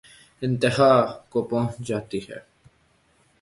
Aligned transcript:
انتہا 0.41 0.93
کو 1.29 1.41
پہنچ 1.41 1.87
جاتی 1.87 2.19
ہے 2.29 2.39